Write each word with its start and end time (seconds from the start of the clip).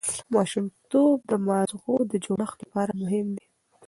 ماشومتوب 0.35 1.17
د 1.29 1.31
ماغزو 1.47 1.93
د 2.11 2.13
جوړښت 2.25 2.57
لپاره 2.63 2.91
مهم 3.01 3.27
دی. 3.37 3.45